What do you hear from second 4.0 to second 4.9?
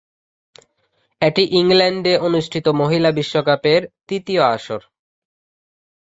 তৃতীয় আসর।